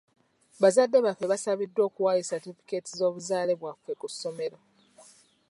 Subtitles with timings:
[0.61, 4.57] Bazadde baffe baasabiddwa okuwaayo satifikeeti z'obuzaale bwaffe ku ssomero.